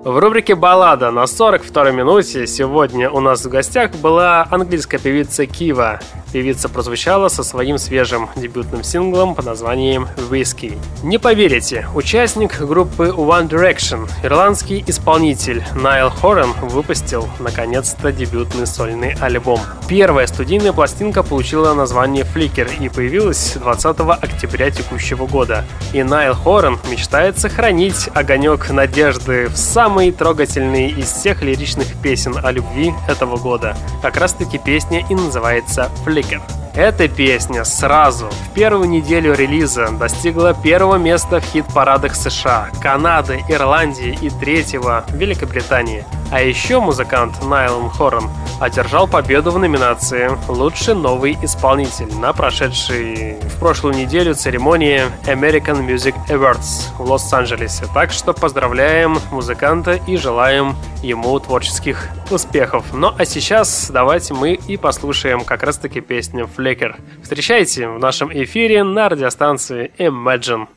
В 0.07 0.19
рубрике 0.19 0.55
«Баллада» 0.55 1.11
на 1.11 1.23
42-й 1.23 1.91
минуте 1.91 2.47
сегодня 2.47 3.09
у 3.09 3.19
нас 3.19 3.43
в 3.43 3.49
гостях 3.49 3.91
была 3.95 4.47
английская 4.49 4.99
певица 4.99 5.45
Кива. 5.45 5.99
Певица 6.31 6.69
прозвучала 6.69 7.27
со 7.27 7.43
своим 7.43 7.77
свежим 7.77 8.29
дебютным 8.37 8.83
синглом 8.83 9.35
под 9.35 9.45
названием 9.45 10.07
«Whiskey». 10.29 10.77
Не 11.03 11.17
поверите, 11.17 11.87
участник 11.93 12.61
группы 12.61 13.07
One 13.07 13.49
Direction, 13.49 14.09
ирландский 14.23 14.81
исполнитель 14.87 15.65
Найл 15.75 16.09
Хорен 16.09 16.53
выпустил 16.61 17.27
наконец-то 17.39 18.13
дебютный 18.13 18.65
сольный 18.65 19.13
альбом. 19.19 19.59
Первая 19.89 20.27
студийная 20.27 20.71
пластинка 20.71 21.21
получила 21.21 21.73
название 21.73 22.23
«Flicker» 22.23 22.69
и 22.79 22.87
появилась 22.87 23.55
20 23.55 23.99
октября 24.21 24.71
текущего 24.71 25.27
года. 25.27 25.65
И 25.91 26.01
Найл 26.01 26.33
Хорен 26.33 26.77
мечтает 26.89 27.37
сохранить 27.39 28.09
огонек 28.13 28.69
надежды 28.69 29.47
в 29.47 29.57
самом 29.57 29.96
самый 29.97 30.11
трогательный 30.11 30.89
из 30.91 31.11
всех 31.11 31.41
лиричных 31.41 31.99
песен 32.03 32.35
о 32.43 32.51
любви 32.51 32.93
этого 33.07 33.37
года. 33.37 33.75
Как 34.03 34.17
раз 34.17 34.33
таки 34.33 34.59
песня 34.59 35.03
и 35.09 35.15
называется 35.15 35.89
«Flicker». 36.05 36.66
Эта 36.77 37.07
песня 37.07 37.63
сразу 37.63 38.29
в 38.29 38.53
первую 38.53 38.87
неделю 38.87 39.33
релиза 39.33 39.89
достигла 39.89 40.53
первого 40.53 40.97
места 40.97 41.39
в 41.39 41.43
хит-парадах 41.43 42.13
США, 42.13 42.69
Канады, 42.79 43.43
Ирландии 43.49 44.15
и 44.21 44.29
третьего 44.29 45.03
Великобритании. 45.09 46.05
А 46.29 46.39
еще 46.39 46.79
музыкант 46.79 47.43
Найлон 47.43 47.89
Хорн 47.89 48.29
одержал 48.59 49.07
победу 49.07 49.49
в 49.49 49.57
номинации 49.57 50.29
«Лучший 50.47 50.93
новый 50.93 51.35
исполнитель» 51.41 52.13
на 52.13 52.31
прошедшей 52.33 53.39
в 53.41 53.59
прошлую 53.59 53.95
неделю 53.95 54.35
церемонии 54.35 55.01
American 55.25 55.87
Music 55.87 56.13
Awards 56.29 56.93
в 56.97 57.09
Лос-Анджелесе. 57.09 57.85
Так 57.93 58.11
что 58.11 58.33
поздравляем 58.33 59.17
музыканта 59.31 59.93
и 60.05 60.17
желаем 60.17 60.75
ему 61.01 61.39
творческих 61.39 62.09
успехов. 62.29 62.85
Ну 62.91 63.13
а 63.17 63.25
сейчас 63.25 63.89
давайте 63.89 64.33
мы 64.33 64.53
и 64.53 64.75
послушаем 64.75 65.45
как 65.45 65.63
раз 65.63 65.77
таки 65.77 66.01
песню 66.01 66.49
«Flip 66.57 66.66
Flicker. 66.67 66.99
Встречайте 67.21 67.87
в 67.87 67.97
нашем 67.99 68.29
эфире 68.31 68.83
на 68.83 69.07
радиостанции 69.07 69.91
Imagine. 69.97 70.67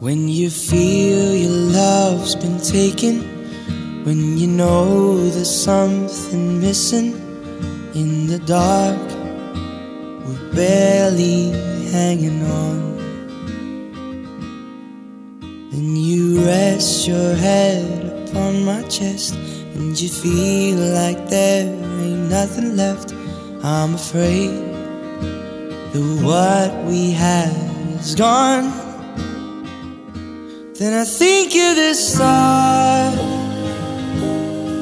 When 0.00 0.28
you 0.28 0.50
feel 0.50 1.34
your 1.34 1.72
love's 1.72 2.34
been 2.34 2.58
taken, 2.60 3.22
when 4.04 4.36
you 4.36 4.46
know 4.46 5.16
there's 5.30 5.48
something 5.48 6.60
missing 6.60 7.14
in 7.94 8.26
the 8.26 8.38
dark, 8.46 9.17
barely 10.54 11.50
hanging 11.90 12.42
on. 12.42 12.98
And 15.72 15.98
you 15.98 16.44
rest 16.44 17.08
your 17.08 17.34
head 17.34 18.28
upon 18.28 18.64
my 18.64 18.82
chest, 18.84 19.34
and 19.74 19.98
you 20.00 20.08
feel 20.08 20.78
like 20.94 21.28
there 21.28 21.66
ain't 21.66 22.30
nothing 22.30 22.76
left. 22.76 23.12
I'm 23.62 23.94
afraid 23.94 24.50
that 25.92 26.20
what 26.22 26.84
we 26.84 27.10
had 27.10 27.52
is 28.00 28.14
gone. 28.14 28.88
Then 30.78 30.94
I 30.94 31.04
think 31.04 31.48
of 31.48 31.74
this 31.74 32.14
song 32.14 33.18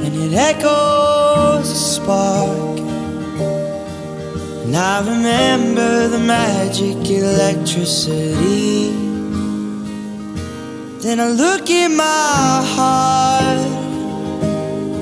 and 0.05 0.15
it 0.15 0.35
echoes 0.35 1.71
a 1.71 1.75
spark. 1.75 2.66
And 4.67 4.75
I 4.77 4.99
remember 4.99 6.09
the 6.09 6.19
magic 6.19 7.09
electricity. 7.09 8.91
Then 10.99 11.21
I 11.21 11.29
look 11.29 11.71
in 11.71 11.97
my 11.97 12.65
heart, 12.75 13.63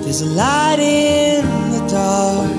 there's 0.05 0.21
a 0.21 0.27
light 0.27 0.81
in 0.81 1.47
the 1.71 1.81
dark. 1.89 2.51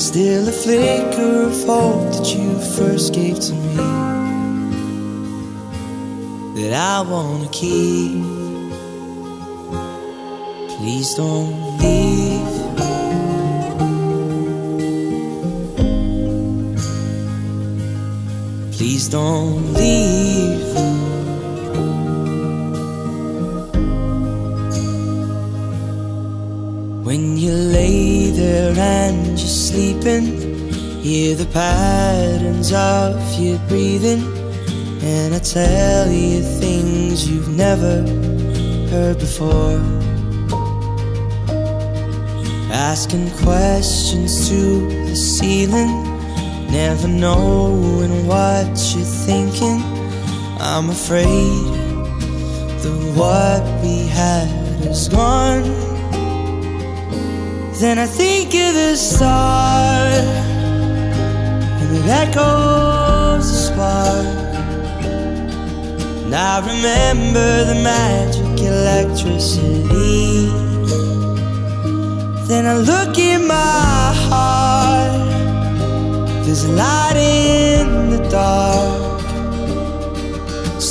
Still 0.00 0.48
a 0.48 0.52
flicker 0.52 1.48
of 1.48 1.64
hope 1.66 2.10
that 2.14 2.34
you 2.34 2.58
first 2.74 3.12
gave 3.12 3.38
to 3.40 3.52
me 3.52 3.76
that 6.56 6.72
I 6.72 7.02
wanna 7.02 7.50
keep. 7.50 8.24
Please 10.78 11.14
don't 11.14 11.76
leave. 11.76 12.63
Please 18.84 19.08
don't 19.08 19.72
leave. 19.72 20.76
When 27.02 27.38
you 27.38 27.52
lay 27.52 28.30
there 28.30 28.74
and 28.76 29.26
you're 29.28 29.38
sleeping, 29.38 30.26
hear 31.00 31.34
the 31.34 31.46
patterns 31.46 32.74
of 32.74 33.16
your 33.40 33.58
breathing 33.68 34.22
and 35.02 35.34
I 35.34 35.38
tell 35.38 36.10
you 36.10 36.42
things 36.42 37.26
you've 37.26 37.56
never 37.56 38.02
heard 38.90 39.18
before. 39.18 39.80
Asking 42.70 43.30
questions 43.38 44.46
to 44.50 45.06
the 45.08 45.16
ceiling, 45.16 46.13
never 46.74 47.06
knowing 47.06 48.26
what 48.26 48.66
you're 48.92 49.12
thinking. 49.28 49.80
I'm 50.58 50.90
afraid 50.90 51.62
that 52.82 52.96
what 53.14 53.62
we 53.80 54.08
had 54.08 54.48
is 54.84 55.08
gone. 55.08 55.62
Then 57.80 57.96
I 58.00 58.06
think 58.06 58.48
of 58.54 58.74
the 58.74 58.96
start, 58.96 60.24
and 61.80 61.90
it 61.98 62.06
echoes 62.22 63.46
a 63.56 63.58
spark. 63.68 64.26
And 66.24 66.34
I 66.34 66.54
remember 66.72 67.50
the 67.70 67.78
magic 67.92 68.58
electricity. 68.72 70.48
Then 72.48 72.66
I 72.66 72.76
look 72.90 73.16
in 73.16 73.46
my 73.46 74.12
heart, 74.26 74.63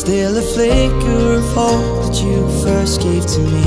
Still 0.04 0.38
a 0.38 0.42
flicker 0.42 1.36
of 1.36 1.46
hope 1.54 2.04
that 2.04 2.22
you 2.22 2.46
first 2.62 3.00
gave 3.02 3.26
to 3.26 3.40
me. 3.40 3.64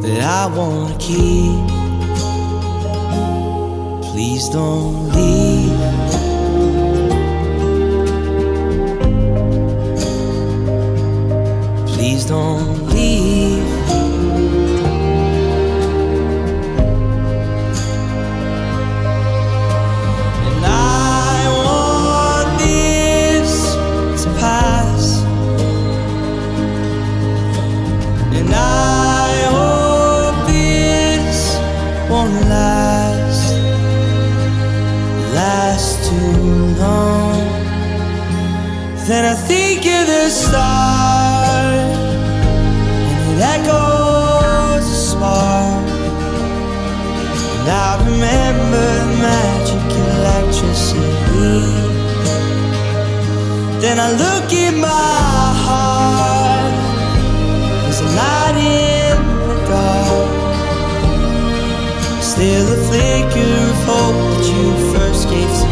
That 0.00 0.22
I 0.22 0.46
wanna 0.56 0.96
keep. 0.98 1.68
Please 4.10 4.48
don't 4.48 5.10
leave. 5.10 5.98
please 11.94 12.24
don't 12.24 12.87
Then 39.08 39.24
I 39.24 39.34
think 39.34 39.86
of 39.86 40.06
the 40.06 40.28
stars 40.28 41.96
and 43.24 43.40
echoes 43.40 44.86
a. 45.08 45.88
And 47.56 47.68
I 47.70 47.96
remember 48.04 48.88
the 49.08 49.16
magic 49.24 49.88
electricity. 50.12 51.56
Then 53.80 53.96
I 53.98 54.12
look 54.12 54.52
in 54.52 54.78
my 54.78 54.88
heart, 55.64 56.74
there's 57.84 58.00
a 58.00 58.08
light 58.20 58.58
in 58.60 59.16
the 59.48 59.56
dark. 59.70 60.28
Still 62.22 62.66
a 62.74 62.78
flicker 62.86 63.56
of 63.70 63.78
hope 63.88 64.20
that 64.28 64.44
you 64.52 64.66
first 64.92 65.30
gave 65.30 65.67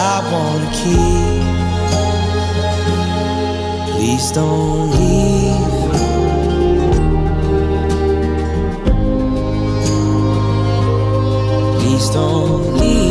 I 0.00 0.20
wanna 0.30 0.70
keep. 0.70 1.42
Please 3.90 4.30
don't 4.30 4.90
leave. 4.94 5.58
Please 11.80 12.08
don't 12.14 12.78
leave. 12.78 13.08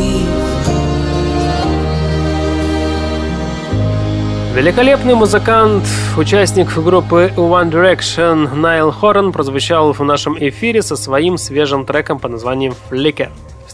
Великолепный 4.54 5.14
музыкант, 5.14 5.84
участник 6.16 6.74
группы 6.74 7.30
One 7.36 7.70
Direction 7.70 8.54
Найл 8.54 8.90
Хорн 8.92 9.32
прозвучал 9.32 9.92
в 9.92 10.00
нашем 10.00 10.38
эфире 10.38 10.80
со 10.80 10.96
своим 10.96 11.36
свежим 11.36 11.84
треком 11.84 12.18
под 12.18 12.32
названием 12.32 12.72
Flicker. 12.90 13.28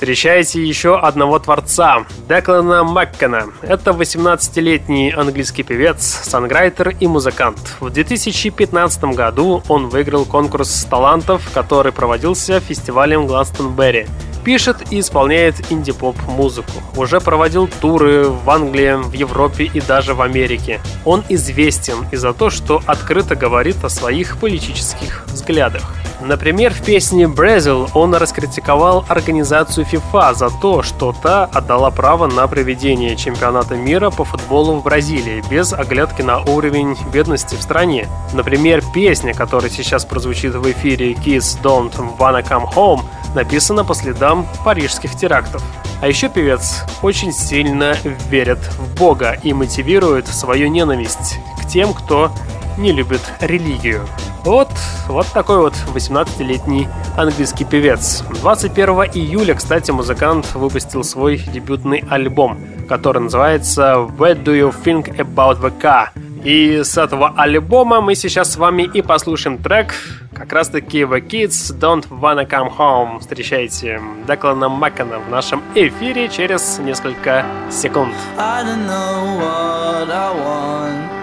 Встречайте 0.05 0.63
еще 0.63 0.99
одного 0.99 1.39
творца, 1.39 2.05
Деклана 2.29 2.85
Маккена. 2.85 3.47
Это 3.63 3.93
18-летний 3.93 5.11
английский 5.13 5.63
певец, 5.63 6.03
санграйтер 6.25 6.91
и 7.01 7.07
музыкант. 7.07 7.59
В 7.81 7.89
2015 7.89 9.05
году 9.17 9.63
он 9.67 9.89
выиграл 9.89 10.27
конкурс 10.27 10.85
талантов, 10.91 11.51
который 11.55 11.91
проводился 11.91 12.61
фестивалем 12.61 13.27
Гластонберри. 13.27 14.07
Пишет 14.45 14.93
и 14.93 15.01
исполняет 15.01 15.73
инди-поп 15.73 16.17
музыку. 16.29 16.83
Уже 16.97 17.19
проводил 17.19 17.67
туры 17.81 18.25
в 18.29 18.51
Англии, 18.51 19.03
в 19.03 19.13
Европе 19.15 19.71
и 19.73 19.81
даже 19.81 20.13
в 20.13 20.21
Америке. 20.21 20.83
Он 21.07 21.25
известен 21.31 22.07
и 22.13 22.17
за 22.17 22.35
то, 22.35 22.51
что 22.51 22.83
открыто 22.85 23.37
говорит 23.37 23.83
о 23.83 23.89
своих 23.89 24.37
политических 24.37 25.25
взглядах. 25.29 26.04
Например, 26.27 26.72
в 26.72 26.83
песне 26.83 27.25
«Brazil» 27.25 27.91
он 27.93 28.14
раскритиковал 28.14 29.05
организацию 29.09 29.87
FIFA 29.87 30.35
за 30.35 30.49
то, 30.49 30.83
что 30.83 31.12
та 31.12 31.45
отдала 31.45 31.91
право 31.91 32.27
на 32.27 32.47
проведение 32.47 33.14
чемпионата 33.14 33.75
мира 33.75 34.09
по 34.09 34.25
футболу 34.25 34.77
в 34.77 34.83
Бразилии 34.83 35.45
без 35.51 35.75
оглядки 35.75 36.22
на 36.22 36.41
уровень 36.41 36.97
бедности 37.12 37.57
в 37.57 37.62
стране. 37.62 38.09
Например, 38.33 38.83
песня, 38.95 39.35
которая 39.35 39.70
сейчас 39.70 40.07
прозвучит 40.07 40.55
в 40.55 40.70
эфире 40.72 41.12
«Kids 41.12 41.61
Don't 41.62 41.93
Wanna 42.16 42.43
Come 42.43 42.72
Home», 42.75 43.03
написана 43.35 43.85
по 43.85 43.95
следам 43.95 44.47
парижских 44.64 45.14
терактов. 45.16 45.62
А 46.01 46.09
еще 46.09 46.31
певец 46.31 46.85
очень 47.03 47.33
сильно 47.33 47.99
верит 48.31 48.59
в 48.79 48.99
Бога 48.99 49.37
и 49.43 49.53
мотивирует 49.53 50.27
свою 50.29 50.68
ненависть 50.68 51.39
к 51.61 51.68
тем, 51.68 51.93
кто 51.93 52.31
не 52.77 52.93
любит 52.93 53.20
религию. 53.41 54.07
Вот, 54.45 54.68
вот 55.09 55.27
такой 55.33 55.59
вот 55.59 55.75
18-летний 55.95 56.89
английский 57.16 57.64
певец. 57.64 58.22
21 58.41 58.89
июля, 59.14 59.55
кстати, 59.55 59.91
музыкант 59.91 60.55
выпустил 60.55 61.03
свой 61.03 61.39
дебютный 61.39 62.05
альбом, 62.11 62.59
который 62.89 63.22
называется 63.22 64.07
«What 64.18 64.45
do 64.45 64.53
you 64.53 64.75
think 64.85 65.16
about 65.16 65.61
the 65.61 65.72
car?». 65.81 66.09
И 66.45 66.83
с 66.85 66.99
этого 66.99 67.33
альбома 67.39 68.03
мы 68.03 68.14
сейчас 68.14 68.53
с 68.53 68.57
вами 68.59 68.83
и 68.83 69.01
послушаем 69.01 69.57
трек, 69.57 69.95
как 70.35 70.53
раз 70.53 70.68
таки 70.68 71.01
The 71.01 71.27
Kids 71.27 71.75
Don't 71.79 72.07
Wanna 72.11 72.47
Come 72.47 72.70
Home. 72.77 73.20
Встречайте 73.20 73.99
Деклана 74.29 74.68
Маккана 74.68 75.20
в 75.20 75.31
нашем 75.31 75.62
эфире 75.75 76.29
через 76.29 76.79
несколько 76.81 77.47
секунд. 77.70 78.14
I 78.37 78.62
don't 78.62 78.87
know 78.87 79.39
what 79.39 80.11
I 80.11 80.35
want. 80.35 81.14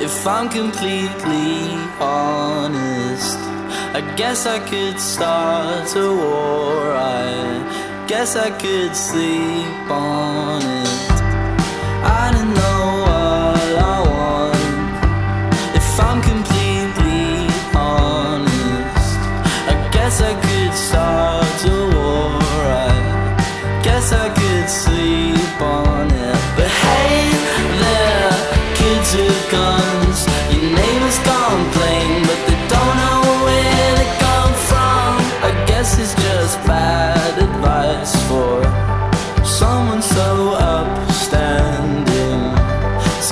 If 0.00 0.26
I'm 0.26 0.48
completely 0.48 1.74
honest, 1.98 3.36
I 3.98 4.00
guess 4.16 4.46
I 4.46 4.60
could 4.60 5.00
start 5.00 5.94
a 5.96 6.12
war. 6.14 6.92
I 6.92 8.06
guess 8.06 8.36
I 8.36 8.50
could 8.50 8.94
sleep 8.94 9.90
on 9.90 10.62
it. 10.62 11.10
I 12.20 12.30
don't 12.32 12.47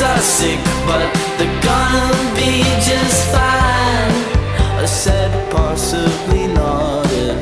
kids 0.00 0.02
are 0.02 0.18
sick, 0.18 0.60
but 0.86 1.12
they're 1.38 1.62
gonna 1.62 2.34
be 2.34 2.62
just 2.88 3.28
fine. 3.32 4.12
I 4.78 4.86
said 4.86 5.30
possibly 5.50 6.46
not 6.48 7.06
if 7.10 7.38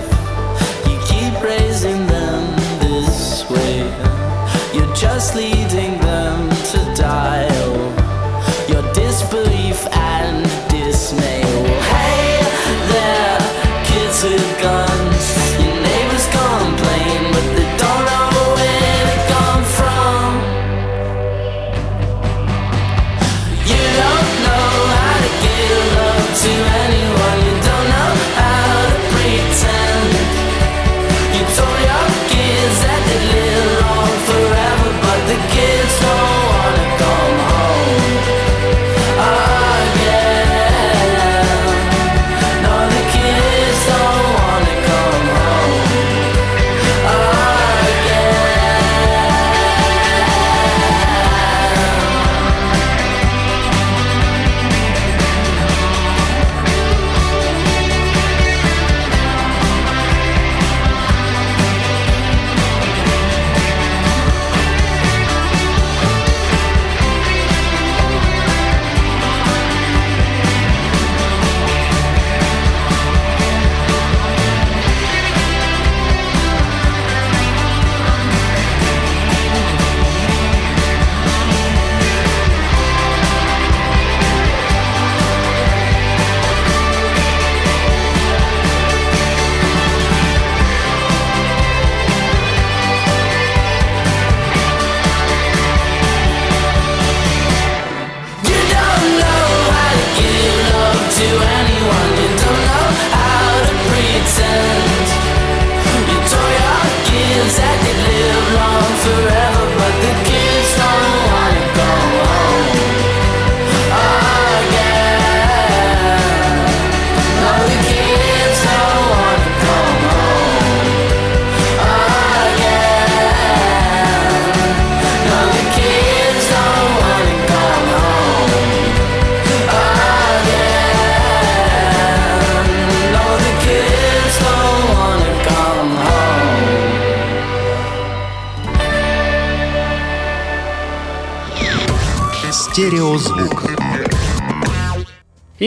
you 0.89 0.99
keep 1.07 1.43
raising 1.43 2.07
them 2.07 2.57
this 2.81 3.49
way. 3.51 3.79
You're 4.75 4.95
just 4.95 5.35
leading 5.35 5.99
them 6.01 6.51
to 6.73 6.95
die. 6.95 7.68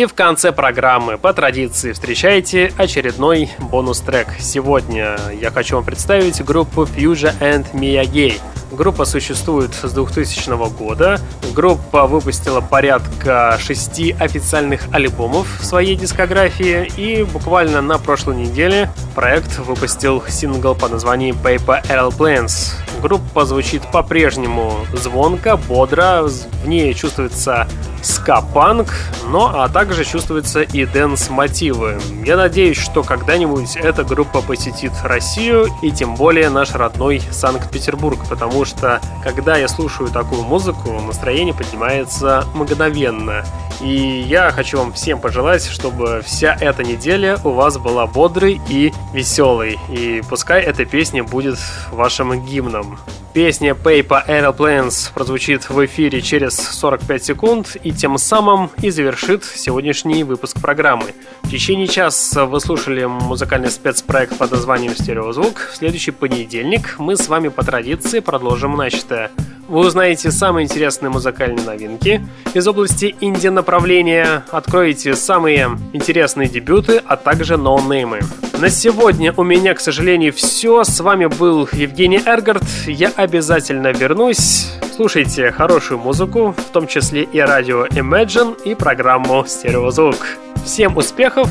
И 0.02 0.06
в 0.08 0.16
конце 0.16 0.52
программы, 0.52 1.20
по 1.20 1.32
традиции, 1.32 1.92
встречайте 1.92 2.74
очередной 2.76 3.52
бонус-трек. 3.60 4.30
Сегодня 4.40 5.16
я 5.40 5.52
хочу 5.52 5.76
вам 5.76 5.86
представить 5.86 6.44
группу 6.44 6.86
Fusion 6.86 7.38
and 7.40 7.72
Miyagi. 7.74 8.42
Группа 8.72 9.06
существует 9.06 9.76
с 9.76 9.92
2000 9.92 10.76
года. 10.76 11.20
Группа 11.54 12.08
выпустила 12.08 12.62
порядка 12.62 13.60
шести 13.60 14.16
официальных 14.20 14.88
альбомов 14.92 15.48
в 15.60 15.66
своей 15.66 15.96
дискографии. 15.96 16.92
И 16.98 17.22
буквально 17.22 17.84
на 17.84 18.00
прошлой 18.00 18.38
неделе 18.38 18.90
проект 19.14 19.60
выпустил 19.60 20.24
сингл 20.28 20.74
под 20.74 20.94
названием 20.94 21.38
Paper 21.44 21.86
Airplanes. 21.88 22.74
Группа 23.04 23.46
звучит 23.46 23.84
по-прежнему 23.92 24.74
звонко, 24.94 25.58
бодро. 25.58 26.24
В 26.24 26.68
ней 26.68 26.92
чувствуется 26.96 27.68
ска-панк, 28.02 28.90
но 29.28 29.52
а 29.54 29.70
также 29.70 30.04
чувствуется 30.06 30.62
и 30.62 30.86
дэнс-мотивы. 30.86 32.00
Я 32.26 32.38
надеюсь, 32.38 32.78
что 32.78 33.04
когда-нибудь 33.04 33.76
эта 33.76 34.04
группа 34.04 34.42
посетит 34.42 34.92
Россию 35.04 35.68
и 35.82 35.92
тем 35.92 36.16
более 36.16 36.50
наш 36.50 36.74
родной 36.74 37.22
Санкт-Петербург, 37.32 38.20
потому 38.30 38.66
что 38.66 39.02
когда 39.24 39.58
я 39.58 39.68
слушаю 39.68 40.10
такую 40.10 40.44
музыку, 40.44 40.92
настроение 41.02 41.54
поднимается 41.54 42.46
мгновенно. 42.54 43.44
И 43.82 44.24
я 44.28 44.52
хочу 44.52 44.78
вам 44.78 44.94
всем 44.94 45.20
пожелать, 45.20 45.66
чтобы 45.66 46.22
вся 46.24 46.56
эта 46.60 46.84
неделя 46.84 47.40
у 47.44 47.50
вас 47.50 47.78
была 47.78 48.06
бодрой 48.06 48.62
и 48.70 48.94
веселой. 49.12 49.80
И 49.90 50.22
пускай 50.30 50.62
эта 50.62 50.86
песня 50.86 51.24
будет 51.24 51.58
вашим 51.92 52.46
гимном. 52.46 53.00
Песня 53.34 53.72
Paper 53.72 54.28
Aeroplanes 54.28 55.12
прозвучит 55.14 55.70
в 55.70 55.86
эфире 55.86 56.22
через 56.22 56.58
45 56.58 57.24
секунд 57.24 57.78
и 57.82 57.91
тем 57.92 58.18
самым 58.18 58.70
и 58.82 58.90
завершит 58.90 59.44
сегодняшний 59.44 60.24
выпуск 60.24 60.62
программы. 60.62 61.14
В 61.44 61.50
течение 61.50 61.88
часа 61.88 62.46
вы 62.46 62.60
слушали 62.60 63.06
музыкальный 63.06 63.70
спецпроект 63.70 64.38
под 64.38 64.52
названием 64.52 64.96
«Стереозвук». 64.96 65.70
В 65.74 65.76
следующий 65.76 66.12
понедельник 66.12 66.96
мы 66.98 67.16
с 67.16 67.28
вами 67.28 67.50
по 67.50 67.64
традиции 67.64 68.20
продолжим 68.20 68.76
начатое. 68.78 69.32
Вы 69.72 69.88
узнаете 69.88 70.32
самые 70.32 70.66
интересные 70.66 71.10
музыкальные 71.10 71.66
новинки 71.66 72.22
из 72.54 72.68
области 72.68 73.16
инди-направления, 73.22 74.44
откроете 74.52 75.16
самые 75.16 75.80
интересные 75.94 76.50
дебюты, 76.50 77.02
а 77.06 77.16
также 77.16 77.56
ноунеймы. 77.56 78.20
На 78.60 78.70
сегодня 78.70 79.34
у 79.38 79.44
меня, 79.44 79.74
к 79.74 79.80
сожалению, 79.80 80.34
все. 80.34 80.84
С 80.84 81.00
вами 81.00 81.28
был 81.28 81.70
Евгений 81.72 82.20
Эргард. 82.26 82.66
Я 82.86 83.14
обязательно 83.16 83.94
вернусь. 83.94 84.74
Слушайте 84.94 85.54
хорошую 85.54 86.00
музыку, 86.00 86.54
в 86.58 86.74
том 86.74 86.86
числе 86.86 87.24
и 87.24 87.40
радио 87.40 87.86
Imagine 87.86 88.62
и 88.66 88.76
программу 88.76 89.46
Стереозвук. 89.48 90.18
Всем 90.66 90.98
успехов, 90.98 91.50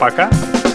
пока! 0.00 0.28
my 0.28 0.69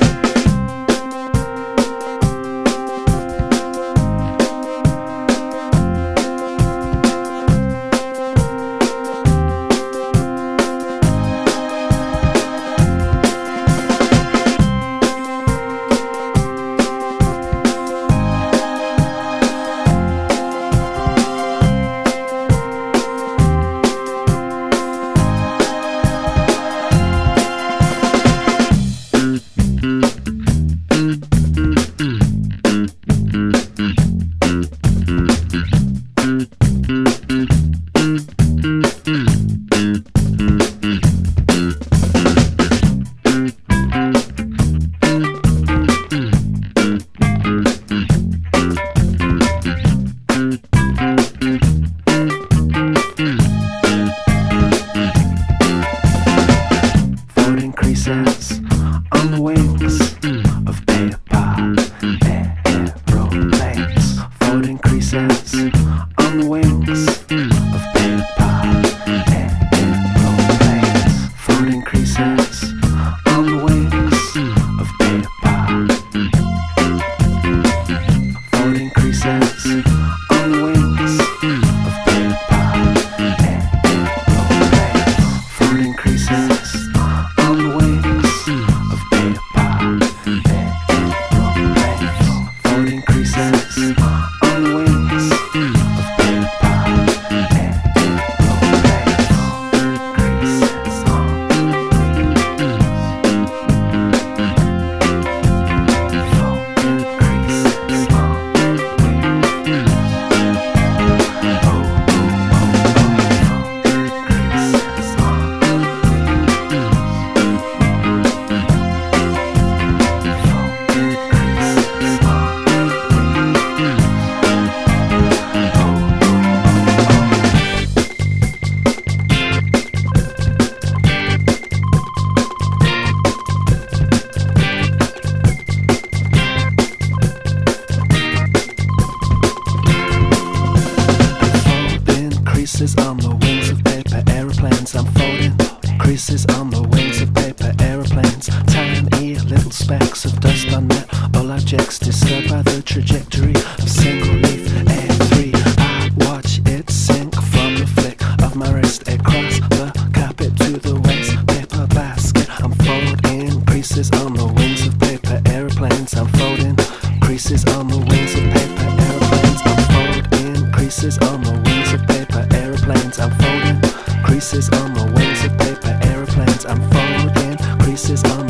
increases 167.35 167.65
on 167.75 167.87
the 167.89 167.97
wings 167.97 168.33
of 168.33 168.43
paper 168.53 168.87
airplanes. 169.03 169.61
I'm 169.65 169.83
folding 169.91 170.55
increases 170.55 171.17
on 171.17 171.41
the 171.41 171.51
wings 171.51 171.91
of 171.91 172.07
paper 172.07 172.47
airplanes. 172.55 173.19
I'm 173.19 173.31
folding 173.31 174.23
creases 174.23 174.69
on 174.69 174.93
the 174.93 175.03
wings 175.11 175.43
of 175.43 175.57
paper 175.57 175.99
airplanes. 176.03 176.65
I'm 176.65 176.79
folding 176.91 177.57
creases 177.79 178.23
on 178.23 178.44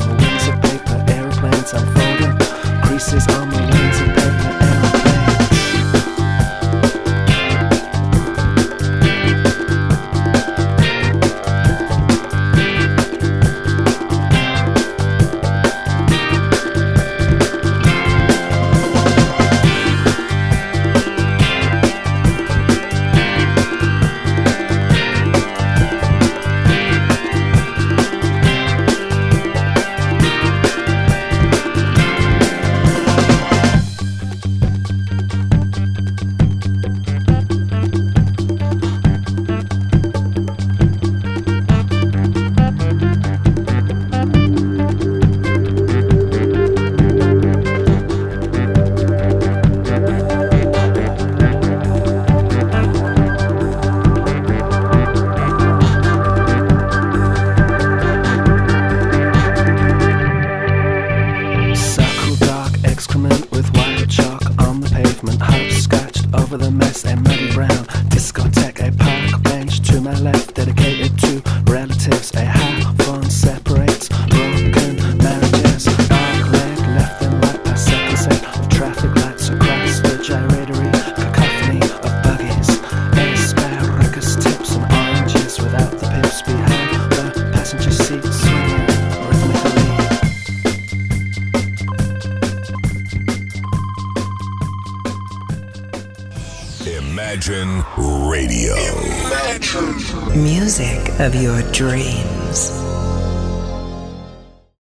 of 101.25 101.33
your 101.33 101.63
dreams. 101.71 102.24